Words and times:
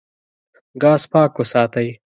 ګاز 0.81 1.01
پاک 1.11 1.31
وساتئ. 1.37 1.89